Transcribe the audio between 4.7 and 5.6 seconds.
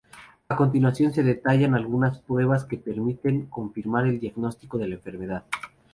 de la enfermedad.